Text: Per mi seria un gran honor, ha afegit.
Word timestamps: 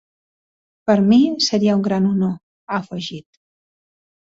Per 0.91 0.95
mi 1.11 1.19
seria 1.49 1.77
un 1.81 1.85
gran 1.89 2.09
honor, 2.15 2.33
ha 2.71 2.81
afegit. 2.81 3.27